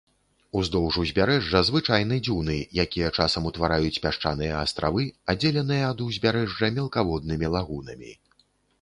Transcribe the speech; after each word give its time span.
Уздоўж 0.59 0.95
узбярэжжа 1.03 1.61
звычайны 1.69 2.17
дзюны, 2.29 2.57
якія 2.85 3.11
часам 3.19 3.43
утвараюць 3.51 4.01
пясчаныя 4.07 4.57
астравы, 4.65 5.07
аддзеленыя 5.35 5.83
ад 5.93 6.05
узбярэжжа 6.11 6.75
мелкаводнымі 6.79 7.47
лагунамі. 7.59 8.11